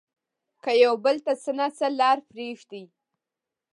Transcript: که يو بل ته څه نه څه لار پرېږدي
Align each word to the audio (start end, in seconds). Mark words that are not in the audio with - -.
که 0.63 0.71
يو 0.83 0.93
بل 1.05 1.15
ته 1.25 1.33
څه 1.43 1.51
نه 1.57 1.67
څه 1.77 1.87
لار 1.99 2.17
پرېږدي 2.29 2.83